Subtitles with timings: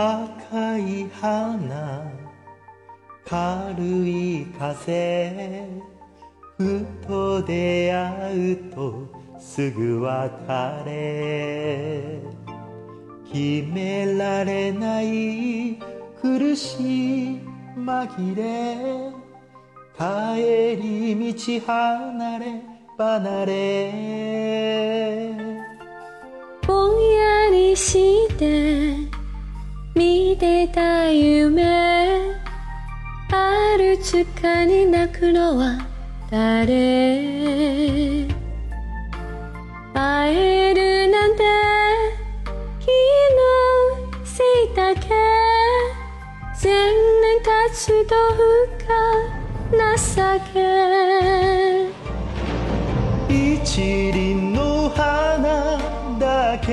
[0.00, 2.10] 赤い花
[3.26, 5.68] 軽い風
[6.56, 9.06] ふと出会うと
[9.38, 10.34] すぐ別
[10.86, 12.18] れ
[13.30, 15.76] 決められない
[16.22, 17.40] 苦しい
[17.76, 19.12] 紛れ
[19.98, 25.30] 帰り道離れ離れ。
[26.66, 28.09] ぼんやりし
[33.90, 35.84] る時間に泣くのは
[36.30, 38.28] 誰
[39.92, 41.42] 会えるなんて
[42.78, 45.08] 気のせいだけ。
[46.56, 46.70] 千
[47.20, 48.38] 年経つと不
[48.86, 48.94] 可
[49.72, 50.56] 情け。
[53.28, 55.78] 一輪の花
[56.20, 56.70] だけ。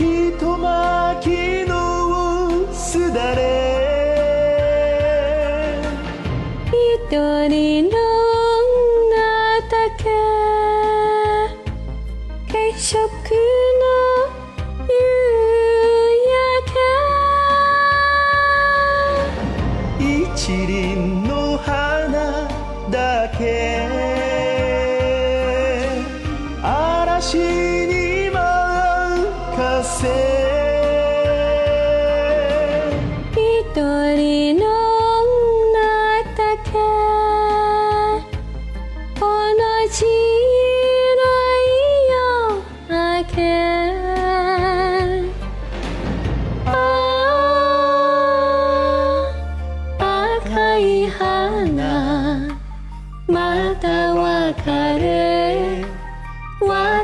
[0.00, 3.43] 糸巻きのすだれ。
[20.36, 22.48] 一輪の花
[22.90, 23.86] だけ。
[26.60, 28.40] 嵐に任
[30.00, 30.63] せ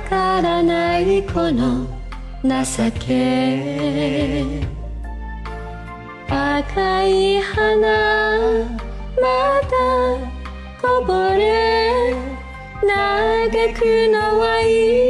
[0.00, 1.86] わからないこの
[2.42, 2.50] 情
[2.98, 4.44] け。
[6.26, 8.66] 赤い花
[9.20, 9.76] また
[10.80, 12.14] こぼれ。
[12.80, 15.09] 嘆くのは今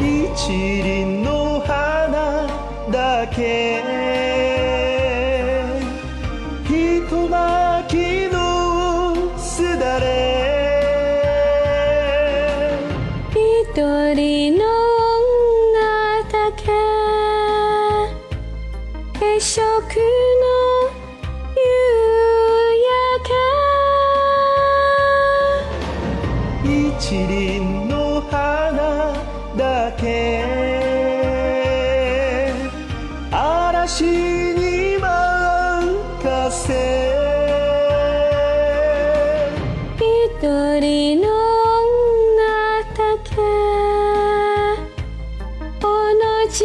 [0.00, 2.46] 一輪の花
[2.90, 3.84] だけ。
[6.66, 8.34] 糸巻きの
[9.38, 10.06] すだれ。
[13.34, 13.34] 一
[14.14, 16.62] 人の女だけ。
[19.18, 19.60] 軽食
[28.30, 29.14] 花
[29.56, 30.44] だけ
[33.30, 36.68] 嵐に任せ
[39.96, 40.42] 一
[40.80, 42.42] 人の女
[42.96, 43.30] だけ。
[45.80, 45.88] 同
[46.50, 46.64] じ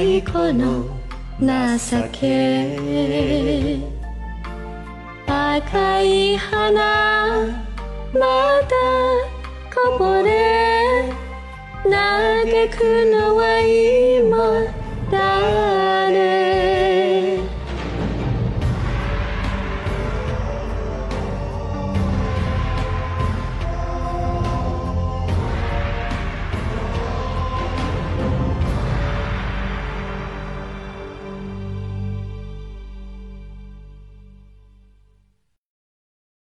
[0.00, 0.86] ないこの
[1.38, 1.46] 情
[2.10, 3.78] け。
[5.26, 7.46] 赤い花
[8.14, 8.20] ま
[8.62, 8.74] た
[9.74, 11.12] こぼれ。
[11.84, 11.90] 嘆
[12.70, 12.80] く
[13.12, 14.79] のは今。